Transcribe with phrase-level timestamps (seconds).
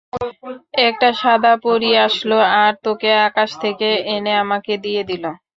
[0.87, 5.31] একটা সাদা পরী আসলো আর তোকে আকাশ থেকে এনে আমাকে দিয়ে দিলো।